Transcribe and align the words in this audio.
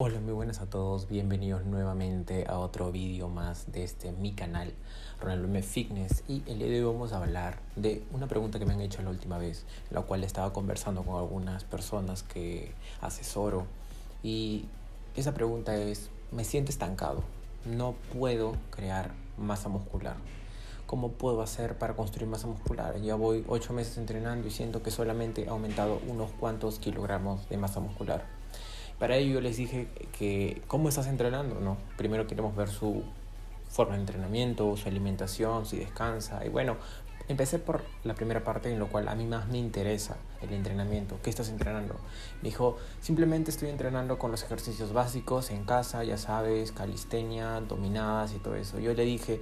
Hola, 0.00 0.20
muy 0.20 0.32
buenas 0.32 0.60
a 0.60 0.70
todos, 0.70 1.08
bienvenidos 1.08 1.64
nuevamente 1.64 2.46
a 2.48 2.60
otro 2.60 2.92
vídeo 2.92 3.28
más 3.28 3.72
de 3.72 3.82
este 3.82 4.12
mi 4.12 4.32
canal, 4.32 4.72
Ronaldo 5.20 5.48
M 5.48 5.60
Fitness 5.60 6.22
y 6.28 6.44
el 6.46 6.60
día 6.60 6.68
de 6.68 6.84
hoy 6.84 6.92
vamos 6.92 7.12
a 7.12 7.16
hablar 7.16 7.58
de 7.74 8.04
una 8.12 8.28
pregunta 8.28 8.60
que 8.60 8.64
me 8.64 8.74
han 8.74 8.80
hecho 8.80 9.02
la 9.02 9.10
última 9.10 9.38
vez, 9.38 9.64
la 9.90 10.02
cual 10.02 10.22
estaba 10.22 10.52
conversando 10.52 11.02
con 11.02 11.16
algunas 11.16 11.64
personas 11.64 12.22
que 12.22 12.74
asesoro 13.00 13.66
y 14.22 14.66
esa 15.16 15.34
pregunta 15.34 15.74
es, 15.74 16.10
me 16.30 16.44
siento 16.44 16.70
estancado, 16.70 17.24
no 17.64 17.96
puedo 18.16 18.54
crear 18.70 19.10
masa 19.36 19.68
muscular. 19.68 20.14
¿Cómo 20.86 21.10
puedo 21.10 21.42
hacer 21.42 21.76
para 21.76 21.96
construir 21.96 22.28
masa 22.28 22.46
muscular? 22.46 23.00
Ya 23.00 23.16
voy 23.16 23.44
ocho 23.48 23.72
meses 23.72 23.98
entrenando 23.98 24.46
y 24.46 24.52
siento 24.52 24.80
que 24.80 24.92
solamente 24.92 25.42
he 25.42 25.48
aumentado 25.48 26.00
unos 26.06 26.30
cuantos 26.30 26.78
kilogramos 26.78 27.48
de 27.48 27.56
masa 27.56 27.80
muscular 27.80 28.37
para 28.98 29.16
ello 29.16 29.34
yo 29.34 29.40
les 29.40 29.56
dije 29.56 29.88
que 30.18 30.62
cómo 30.66 30.88
estás 30.88 31.06
entrenando, 31.06 31.60
¿no? 31.60 31.76
Primero 31.96 32.26
queremos 32.26 32.56
ver 32.56 32.68
su 32.68 33.04
forma 33.68 33.94
de 33.94 34.00
entrenamiento, 34.00 34.76
su 34.76 34.88
alimentación, 34.88 35.66
si 35.66 35.76
descansa. 35.76 36.44
Y 36.44 36.48
bueno, 36.48 36.76
empecé 37.28 37.58
por 37.58 37.84
la 38.02 38.14
primera 38.14 38.42
parte 38.42 38.72
en 38.72 38.78
lo 38.78 38.88
cual 38.88 39.08
a 39.08 39.14
mí 39.14 39.26
más 39.26 39.46
me 39.48 39.58
interesa 39.58 40.16
el 40.40 40.52
entrenamiento. 40.52 41.18
¿Qué 41.22 41.30
estás 41.30 41.48
entrenando? 41.50 41.94
Me 42.42 42.48
dijo, 42.48 42.78
simplemente 43.00 43.50
estoy 43.50 43.68
entrenando 43.68 44.18
con 44.18 44.30
los 44.30 44.42
ejercicios 44.42 44.92
básicos 44.92 45.50
en 45.50 45.64
casa, 45.64 46.02
ya 46.04 46.16
sabes, 46.16 46.72
calistenia, 46.72 47.60
dominadas 47.60 48.32
y 48.34 48.38
todo 48.38 48.56
eso. 48.56 48.80
Yo 48.80 48.94
le 48.94 49.04
dije, 49.04 49.40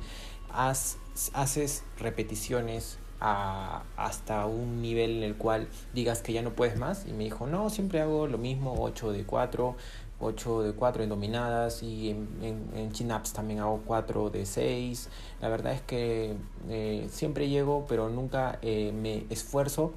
haces 0.52 1.84
repeticiones 1.98 2.98
hasta 3.20 4.46
un 4.46 4.82
nivel 4.82 5.18
en 5.18 5.22
el 5.22 5.36
cual 5.36 5.68
digas 5.94 6.22
que 6.22 6.32
ya 6.32 6.42
no 6.42 6.50
puedes 6.50 6.76
más. 6.76 7.06
Y 7.06 7.12
me 7.12 7.24
dijo, 7.24 7.46
no, 7.46 7.70
siempre 7.70 8.00
hago 8.00 8.26
lo 8.26 8.38
mismo, 8.38 8.74
8 8.78 9.12
de 9.12 9.24
4, 9.24 9.76
8 10.20 10.62
de 10.62 10.72
4 10.72 11.02
en 11.02 11.08
dominadas 11.08 11.82
y 11.82 12.10
en, 12.10 12.70
en, 12.74 12.92
chin-ups 12.92 13.32
también 13.32 13.60
hago 13.60 13.82
4 13.86 14.30
de 14.30 14.46
6. 14.46 15.08
La 15.40 15.48
verdad 15.48 15.72
es 15.72 15.82
que 15.82 16.36
eh, 16.68 17.06
siempre 17.10 17.48
llego, 17.48 17.86
pero 17.88 18.08
nunca 18.08 18.58
eh, 18.62 18.92
me 18.92 19.26
esfuerzo 19.30 19.92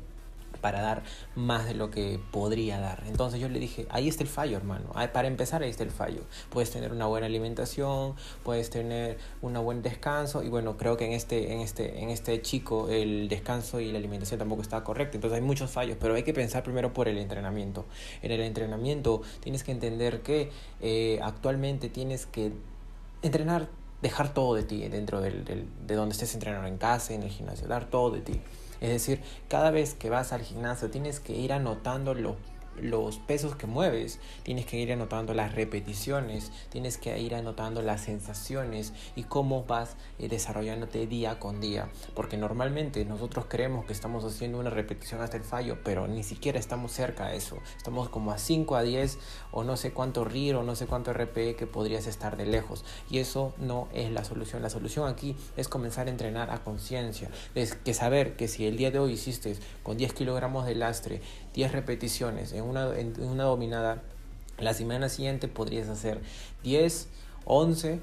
para 0.62 0.82
dar 0.82 1.04
más 1.36 1.66
de 1.66 1.74
lo 1.74 1.90
que 1.90 2.20
podría 2.32 2.80
dar. 2.80 3.04
Entonces 3.08 3.40
yo 3.40 3.50
le 3.50 3.60
dije, 3.60 3.88
ahí 3.90 4.08
está 4.08 4.24
el 4.24 4.30
fallo, 4.30 4.58
hermano. 4.58 4.92
Para 5.14 5.28
empezar, 5.28 5.64
ahí 5.64 5.70
está 5.70 5.84
el 5.84 5.92
fallo. 5.92 6.22
Puedes 6.50 6.72
tener 6.72 6.92
una 6.92 7.06
buena 7.06 7.28
alimentación, 7.28 8.16
puedes 8.44 8.70
tener 8.70 9.18
un 9.42 9.54
buen 9.64 9.82
descanso 9.82 10.44
y 10.44 10.50
bueno, 10.50 10.78
creo 10.78 10.98
que 10.98 11.06
en 11.06 11.14
este, 11.14 11.54
en, 11.54 11.60
este, 11.60 12.02
en 12.02 12.10
este 12.10 12.42
chico 12.42 12.90
el 12.90 13.28
descanso 13.28 13.80
y 13.80 13.92
la 13.92 13.98
alimentación 13.98 14.40
tampoco 14.40 14.62
está 14.62 14.84
correcto. 14.84 15.18
Entonces 15.18 15.40
hay 15.40 15.46
muchos 15.46 15.72
fallos, 15.72 15.98
pero 16.00 16.16
hay 16.16 16.24
que 16.24 16.34
pensar 16.34 16.64
primero 16.64 16.94
por 16.94 17.08
el 17.08 17.18
entrenamiento. 17.18 17.86
En 18.22 18.32
el 18.32 18.42
entrenamiento 18.42 19.22
tienes 19.40 19.64
que 19.64 19.72
entender 19.72 20.22
que 20.22 20.52
eh, 20.82 21.20
actualmente 21.22 21.90
tienes 21.90 22.26
que 22.26 22.54
entrenar 23.22 23.68
dejar 24.02 24.34
todo 24.34 24.56
de 24.56 24.64
ti 24.64 24.88
dentro 24.88 25.20
de 25.22 25.66
donde 25.88 26.14
estés 26.14 26.34
entrenando 26.34 26.68
en 26.68 26.78
casa, 26.78 27.14
en 27.14 27.24
el 27.24 27.30
gimnasio, 27.30 27.68
dar 27.68 27.90
todo 27.90 28.12
de 28.12 28.22
ti. 28.22 28.42
Es 28.82 28.90
decir, 28.90 29.22
cada 29.48 29.72
vez 29.72 29.94
que 29.94 30.10
vas 30.10 30.32
al 30.32 30.42
gimnasio 30.42 30.90
tienes 30.90 31.20
que 31.20 31.34
ir 31.34 31.54
anotando 31.54 32.14
lo 32.14 32.36
los 32.78 33.18
pesos 33.18 33.56
que 33.56 33.68
mueves, 33.68 34.20
tienes 34.44 34.66
que 34.66 34.78
ir 34.78 34.92
anotando 34.92 35.34
las 35.34 35.54
repeticiones, 35.54 36.52
tienes 36.70 36.98
que 36.98 37.20
ir 37.20 37.36
anotando 37.36 37.82
las 37.82 38.02
sensaciones 38.02 38.94
y 39.16 39.24
cómo 39.24 39.64
vas 39.64 39.96
eh, 40.18 40.30
desarrollándote 40.30 41.08
día 41.08 41.40
con 41.40 41.60
día. 41.60 41.90
Porque 42.16 42.38
normalmente 42.38 43.06
nosotros 43.06 43.46
creemos 43.48 43.86
que 43.86 43.94
estamos 43.94 44.24
haciendo 44.24 44.60
una 44.60 44.70
repetición 44.70 45.22
hasta 45.22 45.38
el 45.38 45.44
fallo, 45.44 45.80
pero 45.84 46.08
ni 46.08 46.24
siquiera 46.24 46.60
estamos 46.60 46.92
cerca 46.92 47.28
de 47.28 47.38
eso. 47.38 47.58
Estamos 47.78 48.10
como 48.10 48.32
a 48.32 48.38
5 48.38 48.76
a 48.76 48.84
10 48.84 49.18
o 49.52 49.64
no 49.64 49.78
sé 49.78 49.92
cuánto 49.92 50.24
RIR 50.24 50.56
o 50.56 50.64
no 50.64 50.76
sé 50.76 50.88
cuánto 50.88 51.14
RPE 51.14 51.56
que 51.56 51.68
podrías 51.68 52.08
estar 52.08 52.38
de 52.38 52.46
lejos. 52.46 52.86
Y 53.10 53.20
eso 53.20 53.54
no 53.58 53.88
es 53.94 54.12
la 54.12 54.24
solución. 54.24 54.62
La 54.62 54.70
solución 54.70 55.08
aquí 55.08 55.36
es 55.58 55.68
comenzar 55.68 56.08
a 56.08 56.12
entrenar 56.12 56.52
a 56.52 56.64
conciencia. 56.64 57.30
Es 57.56 57.76
que 57.76 57.94
saber 57.94 58.36
que 58.36 58.48
si 58.48 58.66
el 58.66 58.78
día 58.78 58.92
de 58.92 59.00
hoy 59.00 59.14
hiciste 59.14 59.58
con 59.84 59.98
10 59.98 60.14
kilogramos 60.14 60.66
de 60.66 60.76
lastre, 60.76 61.22
10 61.54 61.72
repeticiones 61.72 62.54
en 62.54 62.64
una, 62.64 62.98
en 62.98 63.22
una 63.22 63.44
dominada, 63.44 64.02
la 64.58 64.74
semana 64.74 65.10
siguiente 65.10 65.48
podrías 65.48 65.90
hacer 65.90 66.22
10, 66.64 67.08
11, 67.46 68.00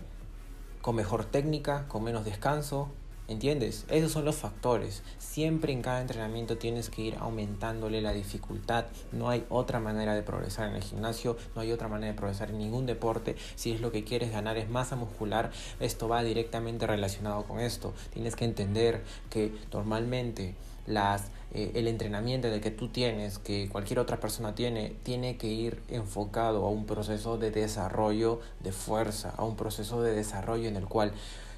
con 0.83 0.97
mejor 0.97 1.25
técnica, 1.25 1.87
con 1.89 2.05
menos 2.05 2.25
descanso, 2.25 2.89
¿Entiendes? 3.29 3.87
Esos 3.89 4.13
son 4.13 4.25
los 4.25 4.37
factores. 4.37 5.03
Siempre 5.19 5.73
en 5.73 5.83
cada 5.83 6.01
entrenamiento 6.01 6.59
tienes 6.59 6.91
que 6.91 7.03
ir 7.03 7.17
aumentándole 7.19 8.01
la 8.01 8.13
dificultad. 8.13 8.87
No 9.11 9.29
hay 9.29 9.45
otra 9.49 9.81
manera 9.81 10.15
de 10.15 10.23
progresar 10.23 10.69
en 10.69 10.77
el 10.77 10.85
gimnasio, 10.85 11.37
no 11.57 11.63
hay 11.63 11.73
otra 11.73 11.89
manera 11.89 12.13
de 12.13 12.17
progresar 12.17 12.51
en 12.51 12.59
ningún 12.59 12.87
deporte. 12.87 13.35
Si 13.57 13.73
es 13.73 13.81
lo 13.81 13.91
que 13.91 14.05
quieres 14.05 14.31
ganar 14.31 14.57
es 14.59 14.71
masa 14.71 14.95
muscular, 14.95 15.51
esto 15.81 16.07
va 16.07 16.23
directamente 16.23 16.87
relacionado 16.87 17.43
con 17.45 17.59
esto. 17.59 17.95
Tienes 18.13 18.37
que 18.37 18.45
entender 18.45 19.03
que 19.29 19.53
normalmente 19.73 20.55
las, 20.87 21.25
eh, 21.53 21.73
el 21.75 21.89
entrenamiento 21.89 22.49
de 22.49 22.61
que 22.61 22.71
tú 22.71 22.89
tienes, 22.89 23.39
que 23.39 23.69
cualquier 23.69 23.99
otra 23.99 24.21
persona 24.21 24.55
tiene, 24.55 24.95
tiene 25.03 25.37
que 25.37 25.49
ir 25.49 25.83
enfocado 25.89 26.65
a 26.65 26.71
un 26.71 26.87
proceso 26.87 27.39
de 27.39 27.51
desarrollo 27.51 28.41
de 28.61 28.71
fuerza, 28.71 29.35
a 29.37 29.45
un 29.45 29.57
proceso 29.57 30.01
de 30.01 30.15
desarrollo 30.15 30.69
en 30.69 30.77
el 30.77 30.87
cual 30.87 31.13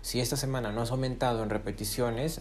si 0.09 0.21
esta 0.21 0.39
semana 0.39 0.73
no 0.73 0.81
has 0.81 0.91
aumentado 0.91 1.43
en 1.43 1.51
repeticiones, 1.51 2.41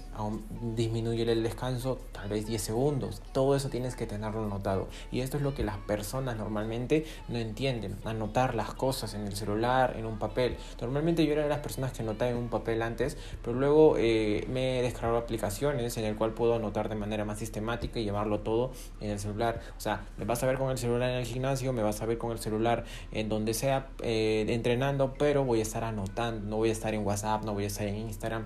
disminuye 0.73 1.29
el 1.29 1.43
descanso 1.43 1.99
tal 2.13 2.29
vez 2.29 2.45
10 2.45 2.61
segundos. 2.61 3.21
Todo 3.33 3.57
eso 3.57 3.67
tienes 3.67 3.97
que 3.97 4.07
tenerlo 4.07 4.45
anotado. 4.45 4.87
Y 5.11 5.19
esto 5.19 5.35
es 5.35 5.43
lo 5.43 5.53
que 5.53 5.65
las 5.65 5.75
personas 5.79 6.37
normalmente 6.37 7.05
no 7.27 7.37
entienden. 7.37 7.97
Anotar 8.05 8.55
las 8.55 8.73
cosas 8.73 9.15
en 9.15 9.27
el 9.27 9.35
celular, 9.35 9.97
en 9.97 10.05
un 10.05 10.17
papel. 10.17 10.55
Normalmente 10.79 11.25
yo 11.25 11.33
era 11.33 11.43
de 11.43 11.49
las 11.49 11.59
personas 11.59 11.91
que 11.91 12.03
anotaba 12.03 12.31
en 12.31 12.37
un 12.37 12.47
papel 12.47 12.81
antes, 12.81 13.17
pero 13.43 13.59
luego 13.59 13.95
eh, 13.97 14.47
me 14.49 14.79
he 14.79 14.81
descargado 14.81 15.17
aplicaciones 15.17 15.97
en 15.97 16.05
el 16.05 16.15
cual 16.15 16.31
puedo 16.31 16.55
anotar 16.55 16.87
de 16.87 16.95
manera 16.95 17.25
más 17.25 17.37
sistemática 17.37 17.99
y 17.99 18.05
llevarlo 18.05 18.39
todo 18.39 18.71
en 19.01 19.09
el 19.09 19.19
celular. 19.19 19.59
O 19.75 19.81
sea, 19.81 20.05
me 20.17 20.23
vas 20.23 20.41
a 20.41 20.47
ver 20.47 20.57
con 20.57 20.71
el 20.71 20.77
celular 20.77 21.09
en 21.09 21.17
el 21.17 21.25
gimnasio, 21.25 21.73
me 21.73 21.83
vas 21.83 22.01
a 22.01 22.05
ver 22.05 22.17
con 22.17 22.31
el 22.31 22.39
celular 22.39 22.85
en 23.11 23.27
donde 23.27 23.53
sea 23.53 23.89
eh, 24.03 24.45
entrenando, 24.47 25.15
pero 25.19 25.43
voy 25.43 25.59
a 25.59 25.63
estar 25.63 25.83
anotando, 25.83 26.47
no 26.47 26.55
voy 26.55 26.69
a 26.69 26.71
estar 26.71 26.93
en 26.93 27.05
WhatsApp, 27.05 27.43
no 27.43 27.56
voy 27.57 27.65
a 27.65 27.67
estar 27.67 27.87
en 27.87 27.95
Instagram 27.97 28.45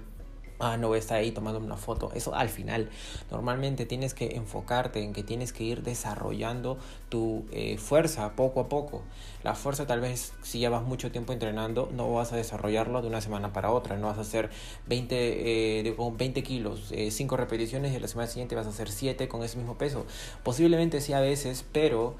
ah, 0.62 0.78
no 0.78 0.88
voy 0.88 0.98
a 0.98 1.00
estar 1.00 1.18
ahí 1.18 1.32
tomando 1.32 1.60
una 1.60 1.76
foto. 1.76 2.12
Eso 2.14 2.34
al 2.36 2.50
final, 2.50 2.90
normalmente 3.30 3.86
tienes 3.86 4.14
que 4.14 4.36
enfocarte 4.36 5.04
en 5.04 5.14
que 5.14 5.24
tienes 5.24 5.52
que 5.52 5.64
ir 5.64 5.84
desarrollando 5.84 6.78
tu 7.10 7.46
eh, 7.52 7.78
fuerza 7.78 8.36
poco 8.36 8.62
a 8.62 8.70
poco. 8.70 9.02
La 9.44 9.56
fuerza 9.56 9.88
tal 9.88 10.02
vez 10.02 10.34
si 10.44 10.60
llevas 10.60 10.84
mucho 10.84 11.12
tiempo 11.12 11.34
entrenando, 11.34 11.90
no 11.94 12.14
vas 12.14 12.32
a 12.32 12.36
desarrollarlo 12.36 13.02
de 13.02 13.08
una 13.08 13.22
semana 13.22 13.52
para 13.54 13.72
otra. 13.72 13.98
No 13.98 14.08
vas 14.08 14.18
a 14.18 14.22
hacer 14.22 14.50
20, 14.88 15.88
eh, 15.88 15.96
con 15.96 16.18
20 16.18 16.44
kilos, 16.44 16.94
5 17.10 17.36
eh, 17.36 17.38
repeticiones 17.38 17.94
y 17.94 18.00
la 18.00 18.08
semana 18.08 18.28
siguiente 18.28 18.56
vas 18.56 18.68
a 18.68 18.70
hacer 18.70 18.90
7 18.90 19.28
con 19.28 19.44
ese 19.44 19.58
mismo 19.58 19.78
peso. 19.78 20.06
Posiblemente 20.44 21.02
sí 21.02 21.14
a 21.14 21.20
veces, 21.20 21.66
pero 21.72 22.16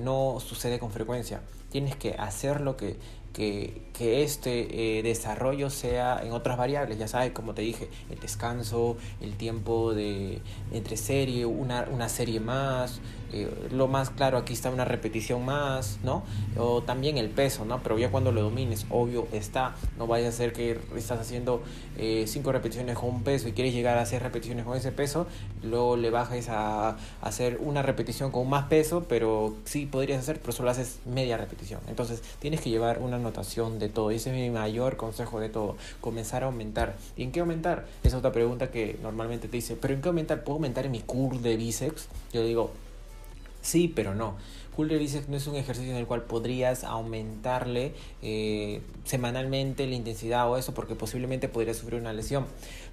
no 0.00 0.38
sucede 0.40 0.78
con 0.78 0.90
frecuencia. 0.90 1.40
Tienes 1.76 1.96
que 1.96 2.14
hacer 2.14 2.62
lo 2.62 2.74
que 2.78 2.96
que, 3.34 3.82
que 3.92 4.22
este 4.22 4.98
eh, 4.98 5.02
desarrollo 5.02 5.68
sea 5.68 6.22
en 6.24 6.32
otras 6.32 6.56
variables, 6.56 6.98
ya 6.98 7.06
sabes, 7.06 7.32
como 7.32 7.52
te 7.52 7.60
dije, 7.60 7.90
el 8.08 8.18
descanso, 8.18 8.96
el 9.20 9.36
tiempo 9.36 9.92
de 9.92 10.40
entre 10.72 10.96
serie, 10.96 11.44
una, 11.44 11.86
una 11.92 12.08
serie 12.08 12.40
más, 12.40 13.02
eh, 13.32 13.68
lo 13.72 13.88
más 13.88 14.10
claro, 14.10 14.38
aquí 14.38 14.52
está 14.52 14.70
una 14.70 14.84
repetición 14.84 15.44
más, 15.44 15.98
¿no? 16.04 16.22
O 16.56 16.82
también 16.82 17.18
el 17.18 17.28
peso, 17.28 17.64
¿no? 17.64 17.82
Pero 17.82 17.98
ya 17.98 18.10
cuando 18.10 18.32
lo 18.32 18.42
domines, 18.42 18.86
obvio 18.90 19.26
está, 19.32 19.74
no 19.98 20.06
vaya 20.06 20.28
a 20.28 20.32
ser 20.32 20.52
que 20.52 20.78
estás 20.96 21.20
haciendo 21.20 21.62
eh, 21.98 22.24
cinco 22.28 22.52
repeticiones 22.52 22.96
con 22.96 23.08
un 23.10 23.22
peso 23.22 23.48
y 23.48 23.52
quieres 23.52 23.74
llegar 23.74 23.98
a 23.98 24.02
hacer 24.02 24.22
repeticiones 24.22 24.64
con 24.64 24.76
ese 24.76 24.92
peso, 24.92 25.26
luego 25.62 25.96
le 25.96 26.10
bajes 26.10 26.48
a, 26.48 26.96
hacer 27.20 27.58
una 27.60 27.82
repetición 27.82 28.30
con 28.30 28.48
más 28.48 28.66
peso, 28.66 29.04
pero 29.08 29.56
sí 29.64 29.86
podrías 29.86 30.20
hacer, 30.20 30.40
pero 30.40 30.52
solo 30.52 30.70
haces 30.70 30.98
media 31.04 31.36
repetición. 31.36 31.80
Entonces 31.88 32.22
tienes 32.38 32.60
que 32.60 32.70
llevar 32.70 33.00
una 33.00 33.16
anotación 33.16 33.78
de 33.78 33.88
todo. 33.88 34.10
ese 34.10 34.30
es 34.30 34.36
mi 34.36 34.50
mayor 34.50 34.96
consejo 34.96 35.40
de 35.40 35.48
todo, 35.48 35.76
comenzar 36.00 36.42
a 36.42 36.46
aumentar. 36.46 36.96
¿Y 37.16 37.24
en 37.24 37.32
qué 37.32 37.40
aumentar? 37.40 37.86
Es 38.04 38.14
otra 38.14 38.32
pregunta 38.32 38.70
que 38.70 38.98
normalmente 39.02 39.48
te 39.48 39.56
dice, 39.56 39.76
pero 39.76 39.94
¿en 39.94 40.02
qué 40.02 40.08
aumentar? 40.08 40.44
¿Puedo 40.44 40.56
aumentar 40.56 40.86
en 40.86 40.92
mi 40.92 41.00
curl 41.00 41.42
de 41.42 41.56
bíceps? 41.56 42.08
Yo 42.32 42.44
digo, 42.44 42.70
Sí, 43.66 43.88
pero 43.92 44.14
no. 44.14 44.36
Cool 44.76 44.88
bíceps 44.88 45.30
no 45.30 45.38
es 45.38 45.46
un 45.46 45.56
ejercicio 45.56 45.90
en 45.90 45.96
el 45.96 46.06
cual 46.06 46.22
podrías 46.24 46.84
aumentarle 46.84 47.94
eh, 48.20 48.82
semanalmente 49.04 49.86
la 49.86 49.94
intensidad 49.94 50.50
o 50.50 50.58
eso 50.58 50.74
porque 50.74 50.94
posiblemente 50.94 51.48
podrías 51.48 51.78
sufrir 51.78 51.98
una 51.98 52.12
lesión. 52.12 52.44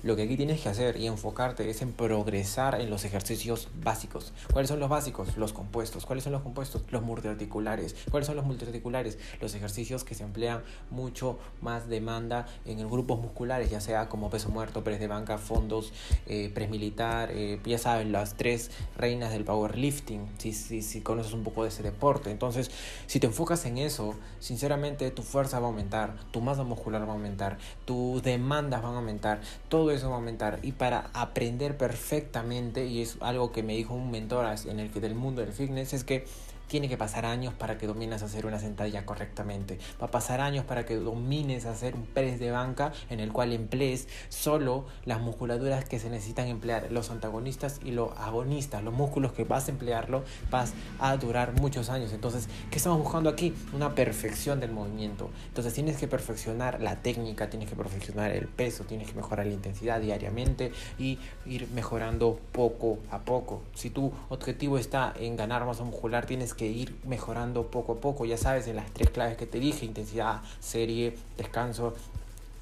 Lo 0.01 0.15
que 0.15 0.23
aquí 0.23 0.37
tienes 0.37 0.61
que 0.61 0.69
hacer 0.69 0.97
y 0.97 1.07
enfocarte 1.07 1.69
es 1.69 1.81
en 1.81 1.91
progresar 1.91 2.79
en 2.79 2.89
los 2.89 3.03
ejercicios 3.03 3.67
básicos. 3.83 4.31
¿Cuáles 4.51 4.69
son 4.69 4.79
los 4.79 4.89
básicos? 4.89 5.35
Los 5.35 5.51
compuestos. 5.51 6.05
¿Cuáles 6.05 6.23
son 6.23 6.31
los 6.31 6.41
compuestos? 6.41 6.83
Los 6.89 7.03
multiarticulares. 7.03 7.95
¿Cuáles 8.09 8.27
son 8.27 8.37
los 8.37 8.45
multiarticulares? 8.45 9.17
Los 9.41 9.53
ejercicios 9.53 10.05
que 10.05 10.15
se 10.15 10.23
emplean 10.23 10.61
mucho 10.89 11.37
más 11.61 11.89
demanda 11.89 12.47
en 12.65 12.79
el 12.79 12.87
grupos 12.87 13.19
musculares, 13.19 13.69
ya 13.69 13.81
sea 13.81 14.07
como 14.07 14.29
peso 14.29 14.49
muerto, 14.49 14.83
press 14.83 14.99
de 15.01 15.07
banca, 15.07 15.37
fondos, 15.37 15.91
eh, 16.27 16.49
press 16.53 16.69
militar, 16.69 17.29
eh, 17.31 17.59
ya 17.65 17.77
saben, 17.77 18.11
las 18.11 18.35
tres 18.35 18.71
reinas 18.97 19.31
del 19.31 19.43
powerlifting. 19.43 20.27
Si, 20.37 20.53
si, 20.63 20.81
si 20.81 21.01
conoces 21.01 21.33
un 21.33 21.43
poco 21.43 21.63
de 21.63 21.69
ese 21.69 21.83
deporte. 21.83 22.31
Entonces, 22.31 22.71
si 23.07 23.19
te 23.19 23.27
enfocas 23.27 23.65
en 23.65 23.77
eso, 23.77 24.15
sinceramente 24.39 25.09
tu 25.11 25.21
fuerza 25.21 25.59
va 25.59 25.67
a 25.67 25.69
aumentar, 25.69 26.15
tu 26.31 26.41
masa 26.41 26.63
muscular 26.63 27.03
va 27.03 27.11
a 27.11 27.15
aumentar, 27.15 27.57
tus 27.85 28.23
demandas 28.23 28.81
van 28.81 28.93
a 28.93 28.97
aumentar, 28.97 29.41
todo 29.69 29.91
eso 29.91 30.09
va 30.09 30.15
a 30.15 30.17
aumentar. 30.17 30.59
Y 30.63 30.73
para 30.73 31.09
aprender 31.13 31.77
perfectamente, 31.77 32.85
y 32.85 33.01
es 33.01 33.17
algo 33.19 33.51
que 33.51 33.63
me 33.63 33.75
dijo 33.75 33.93
un 33.93 34.11
mentor 34.11 34.45
en 34.65 34.79
el 34.79 34.91
que 34.91 34.99
del 34.99 35.15
mundo 35.15 35.41
del 35.41 35.53
fitness, 35.53 35.93
es 35.93 36.03
que 36.03 36.25
tiene 36.73 36.89
que 36.89 36.97
pasar 36.97 37.27
años 37.27 37.53
para 37.53 37.77
que 37.77 37.85
domines 37.85 38.23
hacer 38.23 38.47
una 38.47 38.57
sentadilla 38.57 39.05
correctamente. 39.05 39.77
Va 40.01 40.07
a 40.07 40.09
pasar 40.09 40.41
años 40.41 40.65
para 40.65 40.87
que 40.87 40.95
domines 40.95 41.67
hacer 41.67 41.93
un 41.93 42.03
press 42.03 42.39
de 42.39 42.49
banca 42.49 42.91
en 43.11 43.19
el 43.19 43.31
cual 43.31 43.53
emplees 43.53 44.07
solo 44.29 44.85
las 45.05 45.21
musculaturas 45.21 45.85
que 45.85 45.99
se 45.99 46.09
necesitan 46.09 46.47
emplear, 46.47 46.91
los 46.91 47.11
antagonistas 47.11 47.79
y 47.85 47.91
los 47.91 48.17
agonistas, 48.17 48.83
los 48.83 48.91
músculos 48.91 49.33
que 49.33 49.43
vas 49.43 49.67
a 49.67 49.71
emplearlo, 49.71 50.23
vas 50.49 50.73
a 50.97 51.15
durar 51.15 51.53
muchos 51.61 51.91
años. 51.91 52.11
Entonces, 52.11 52.47
¿qué 52.71 52.77
estamos 52.77 52.97
buscando 52.97 53.29
aquí? 53.29 53.53
Una 53.73 53.93
perfección 53.93 54.59
del 54.59 54.71
movimiento. 54.71 55.29
Entonces, 55.49 55.75
tienes 55.75 55.97
que 55.97 56.07
perfeccionar 56.07 56.81
la 56.81 56.95
técnica, 56.95 57.51
tienes 57.51 57.69
que 57.69 57.75
perfeccionar 57.75 58.31
el 58.31 58.47
peso, 58.47 58.83
tienes 58.85 59.09
que 59.09 59.13
mejorar 59.13 59.45
la 59.45 59.53
intensidad 59.53 60.01
diariamente 60.01 60.71
y 60.97 61.19
ir 61.45 61.67
mejorando 61.75 62.39
poco 62.51 62.97
a 63.11 63.19
poco. 63.19 63.61
Si 63.75 63.91
tu 63.91 64.11
objetivo 64.29 64.79
está 64.79 65.13
en 65.19 65.35
ganar 65.35 65.67
masa 65.67 65.83
muscular, 65.83 66.25
tienes 66.25 66.55
que 66.55 66.62
ir 66.67 66.95
mejorando 67.05 67.67
poco 67.67 67.93
a 67.93 67.95
poco, 67.95 68.25
ya 68.25 68.37
sabes, 68.37 68.67
en 68.67 68.75
las 68.75 68.91
tres 68.91 69.09
claves 69.09 69.37
que 69.37 69.45
te 69.45 69.59
dije, 69.59 69.85
intensidad, 69.85 70.41
serie, 70.59 71.17
descanso 71.37 71.93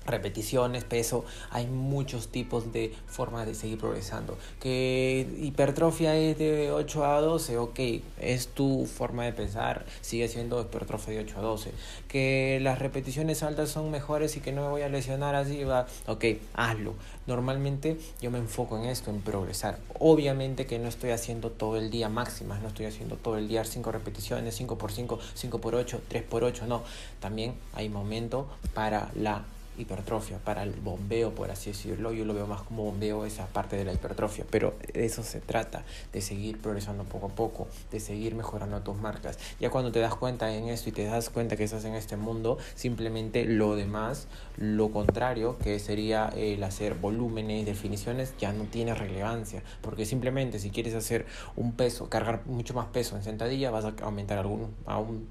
repeticiones, 0.05 0.83
peso, 0.83 1.25
hay 1.49 1.67
muchos 1.67 2.29
tipos 2.29 2.73
de 2.73 2.93
formas 3.07 3.45
de 3.45 3.55
seguir 3.55 3.77
progresando. 3.77 4.37
Que 4.59 5.27
hipertrofia 5.39 6.15
es 6.17 6.37
de 6.37 6.71
8 6.71 7.05
a 7.05 7.21
12, 7.21 7.57
ok, 7.57 7.79
es 8.19 8.47
tu 8.47 8.85
forma 8.85 9.25
de 9.25 9.33
pensar, 9.33 9.85
sigue 10.01 10.27
siendo 10.27 10.61
hipertrofia 10.61 11.13
de 11.13 11.19
8 11.21 11.37
a 11.37 11.41
12. 11.41 11.71
Que 12.07 12.59
las 12.61 12.79
repeticiones 12.79 13.43
altas 13.43 13.69
son 13.69 13.91
mejores 13.91 14.35
y 14.37 14.39
que 14.39 14.51
no 14.51 14.63
me 14.63 14.69
voy 14.69 14.81
a 14.81 14.89
lesionar 14.89 15.35
así, 15.35 15.63
va, 15.63 15.87
ok, 16.07 16.25
hazlo. 16.53 16.95
Normalmente 17.27 17.97
yo 18.21 18.31
me 18.31 18.39
enfoco 18.39 18.77
en 18.77 18.85
esto, 18.85 19.11
en 19.11 19.21
progresar. 19.21 19.77
Obviamente 19.99 20.65
que 20.65 20.79
no 20.79 20.89
estoy 20.89 21.11
haciendo 21.11 21.51
todo 21.51 21.77
el 21.77 21.91
día 21.91 22.09
máximas, 22.09 22.61
no 22.61 22.67
estoy 22.67 22.87
haciendo 22.87 23.15
todo 23.15 23.37
el 23.37 23.47
día 23.47 23.63
5 23.63 23.91
repeticiones, 23.91 24.55
5 24.55 24.77
por 24.77 24.91
5, 24.91 25.19
5 25.35 25.61
por 25.61 25.75
8, 25.75 26.01
3 26.07 26.23
por 26.23 26.43
8, 26.43 26.65
no. 26.65 26.81
También 27.19 27.53
hay 27.73 27.89
momento 27.89 28.47
para 28.73 29.11
la 29.15 29.45
hipertrofia, 29.81 30.37
para 30.39 30.63
el 30.63 30.71
bombeo, 30.71 31.33
por 31.33 31.51
así 31.51 31.71
decirlo. 31.71 32.11
Yo 32.11 32.25
lo 32.25 32.33
veo 32.33 32.47
más 32.47 32.61
como 32.61 32.83
bombeo 32.83 33.25
esa 33.25 33.47
parte 33.47 33.77
de 33.77 33.85
la 33.85 33.93
hipertrofia, 33.93 34.45
pero 34.49 34.75
de 34.93 35.05
eso 35.05 35.23
se 35.23 35.39
trata, 35.39 35.83
de 36.13 36.21
seguir 36.21 36.59
progresando 36.59 37.03
poco 37.03 37.27
a 37.27 37.29
poco, 37.29 37.67
de 37.91 37.99
seguir 37.99 38.35
mejorando 38.35 38.81
tus 38.81 38.95
marcas. 38.95 39.37
Ya 39.59 39.69
cuando 39.69 39.91
te 39.91 39.99
das 39.99 40.15
cuenta 40.15 40.53
en 40.53 40.69
esto 40.69 40.89
y 40.89 40.91
te 40.91 41.05
das 41.05 41.29
cuenta 41.29 41.55
que 41.55 41.63
estás 41.63 41.85
en 41.85 41.95
este 41.95 42.17
mundo, 42.17 42.57
simplemente 42.75 43.45
lo 43.45 43.75
demás, 43.75 44.27
lo 44.57 44.91
contrario, 44.91 45.57
que 45.57 45.79
sería 45.79 46.29
el 46.35 46.63
hacer 46.63 46.95
volúmenes, 46.95 47.65
definiciones, 47.65 48.33
ya 48.37 48.53
no 48.53 48.65
tiene 48.65 48.93
relevancia, 48.93 49.63
porque 49.81 50.05
simplemente 50.05 50.59
si 50.59 50.69
quieres 50.69 50.95
hacer 50.95 51.25
un 51.55 51.73
peso, 51.73 52.09
cargar 52.09 52.45
mucho 52.45 52.73
más 52.73 52.87
peso 52.87 53.15
en 53.15 53.23
sentadilla, 53.23 53.71
vas 53.71 53.85
a 53.85 53.93
aumentar 54.01 54.37
algún, 54.37 54.73
a 54.85 54.97
un 54.97 55.27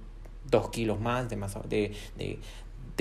2 0.51 0.71
kilos 0.71 1.01
más 1.01 1.29
de, 1.29 1.37
masa, 1.37 1.61
de, 1.69 1.95
de, 2.17 2.39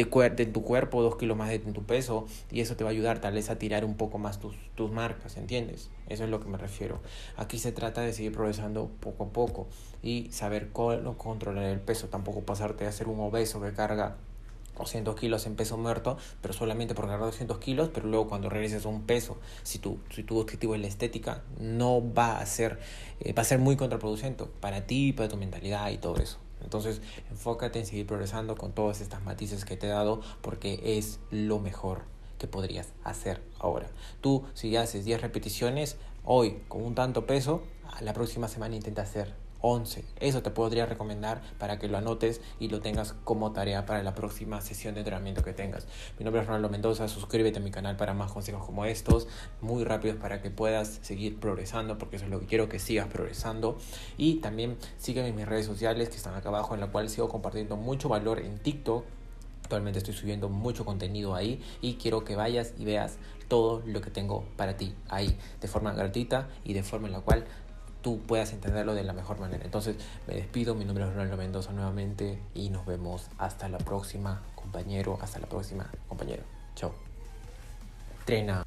de, 0.06 0.44
en 0.44 0.54
tu 0.54 0.63
cuerpo, 0.63 1.01
dos 1.01 1.16
kilos 1.18 1.38
más 1.38 1.50
de 1.50 1.60
tu 1.60 1.84
peso, 1.84 2.28
y 2.51 2.62
eso 2.62 2.75
te 2.75 2.84
va 2.84 2.90
a 2.90 2.94
ayudar 2.94 3.19
tal 3.19 3.34
vez 3.34 3.50
a 3.50 3.57
tirar 3.57 3.86
un 3.86 3.96
poco 3.96 4.18
más 4.18 4.40
tus, 4.40 4.56
tus 4.75 4.92
marcas, 4.92 5.38
¿entiendes? 5.38 5.90
Eso 6.07 6.24
es 6.24 6.30
lo 6.30 6.40
que 6.40 6.48
me 6.48 6.57
refiero. 6.57 7.00
Aquí 7.38 7.60
se 7.60 7.72
trata 7.72 8.01
de 8.01 8.13
seguir 8.13 8.31
progresando 8.31 8.90
poco 9.00 9.25
a 9.25 9.30
poco 9.30 9.68
y 10.01 10.30
saber 10.31 10.69
cómo 10.72 11.18
controlar 11.18 11.66
el 11.66 11.80
peso, 11.80 12.07
tampoco 12.07 12.42
pasarte 12.42 12.86
a 12.86 12.92
ser 12.92 13.07
un 13.07 13.19
obeso 13.19 13.62
que 13.62 13.74
carga 13.74 14.16
200 14.78 15.16
kilos 15.16 15.46
en 15.46 15.56
peso 15.56 15.78
muerto, 15.78 16.18
pero 16.42 16.54
solamente 16.54 16.96
por 16.96 17.06
cargar 17.06 17.25
200 17.25 17.57
kilos, 17.60 17.90
pero 17.94 18.07
luego 18.07 18.28
cuando 18.28 18.50
regreses 18.50 18.86
a 18.86 18.90
un 18.90 19.04
peso, 19.04 19.38
si 19.63 19.80
tu, 19.80 20.00
si 20.10 20.24
tu 20.24 20.40
objetivo 20.40 20.74
es 20.75 20.81
la 20.81 20.88
estética, 20.88 21.44
no 21.60 22.01
va 22.13 22.40
a 22.40 22.46
ser, 22.46 22.80
eh, 23.19 23.34
va 23.34 23.42
a 23.42 23.46
ser 23.46 23.60
muy 23.60 23.75
contraproducente 23.75 24.46
para 24.60 24.86
ti, 24.88 25.13
para 25.13 25.30
tu 25.30 25.38
mentalidad 25.38 25.90
y 25.90 25.98
todo 25.98 26.18
eso. 26.18 26.40
Entonces, 26.62 27.02
enfócate 27.30 27.80
en 27.80 27.86
seguir 27.86 28.06
progresando 28.06 28.56
con 28.56 28.74
todas 28.74 29.02
estas 29.02 29.24
matices 29.24 29.66
que 29.66 29.78
te 29.78 29.88
he 29.88 29.90
dado 29.90 30.22
porque 30.42 30.98
es 30.98 31.20
lo 31.32 31.60
mejor 31.60 32.02
que 32.38 32.48
podrías 32.48 32.90
hacer 33.04 33.42
ahora. 33.60 33.90
Tú, 34.22 34.46
si 34.54 34.76
haces 34.76 35.06
10 35.06 35.22
repeticiones 35.22 35.98
hoy 36.24 36.62
con 36.68 36.84
un 36.84 36.96
tanto 36.96 37.26
peso, 37.26 37.64
la 38.02 38.14
próxima 38.14 38.48
semana 38.48 38.76
intenta 38.76 39.02
hacer 39.02 39.34
11. 39.62 40.06
Eso 40.20 40.42
te 40.42 40.52
podría 40.52 40.86
recomendar 40.86 41.42
para 41.58 41.80
que 41.80 41.88
lo 41.88 41.98
anotes 41.98 42.42
y 42.60 42.70
lo 42.70 42.80
tengas 42.80 43.14
como 43.24 43.52
tarea 43.52 43.86
para 43.86 44.04
la 44.04 44.16
próxima 44.16 44.62
sesión 44.62 44.94
de 44.94 45.02
entrenamiento 45.02 45.44
que 45.44 45.54
tengas. 45.54 45.88
Mi 46.18 46.24
nombre 46.24 46.42
es 46.42 46.48
Ronaldo 46.48 46.70
Mendoza, 46.70 47.08
suscríbete 47.08 47.60
a 47.60 47.62
mi 47.62 47.72
canal 47.72 47.98
para 47.98 48.14
más 48.14 48.32
consejos 48.32 48.66
como 48.66 48.86
estos, 48.86 49.28
muy 49.62 49.84
rápidos 49.84 50.18
para 50.18 50.42
que 50.42 50.50
puedas 50.50 51.00
seguir 51.02 51.40
progresando, 51.40 51.98
porque 51.98 52.16
eso 52.16 52.26
es 52.26 52.32
lo 52.32 52.40
que 52.40 52.46
quiero 52.46 52.70
que 52.70 52.80
sigas 52.80 53.08
progresando. 53.08 53.78
Y 54.18 54.36
también 54.36 54.78
sígueme 54.98 55.30
en 55.30 55.36
mis 55.36 55.48
redes 55.48 55.66
sociales 55.66 56.10
que 56.10 56.16
están 56.16 56.36
acá 56.36 56.50
abajo, 56.50 56.74
en 56.74 56.82
la 56.82 56.88
cual 56.88 57.10
sigo 57.10 57.30
compartiendo 57.30 57.78
mucho 57.78 58.10
valor 58.10 58.40
en 58.40 58.58
TikTok. 58.60 59.06
Actualmente 59.64 60.00
estoy 60.00 60.16
subiendo 60.16 60.50
mucho 60.50 60.84
contenido 60.84 61.36
ahí 61.36 61.62
y 61.80 61.96
quiero 61.96 62.24
que 62.24 62.36
vayas 62.36 62.74
y 62.80 62.86
veas 62.86 63.18
todo 63.48 63.84
lo 63.86 64.02
que 64.02 64.10
tengo 64.10 64.44
para 64.56 64.78
ti 64.78 64.96
ahí 65.10 65.38
de 65.62 65.68
forma 65.68 65.94
gratuita 65.94 66.50
y 66.64 66.74
de 66.74 66.82
forma 66.82 67.08
en 67.08 67.14
la 67.14 67.22
cual 67.22 67.46
tú 68.01 68.19
puedas 68.22 68.54
entenderlo 68.54 68.94
de 68.94 69.04
la 69.04 69.13
mejor 69.13 69.40
manera. 69.40 69.63
Entonces 69.63 69.96
me 70.28 70.36
despido, 70.36 70.75
mi 70.75 70.86
nombre 70.86 71.04
es 71.04 71.10
Ronaldo 71.12 71.38
Mendoza 71.38 71.72
nuevamente 71.72 72.40
y 72.54 72.69
nos 72.69 72.86
vemos 72.86 73.28
hasta 73.38 73.69
la 73.69 73.78
próxima 73.78 74.42
compañero, 74.56 75.18
hasta 75.22 75.40
la 75.40 75.48
próxima 75.48 75.90
compañero. 76.07 76.44
Chao. 76.75 76.94
Trena. 78.25 78.66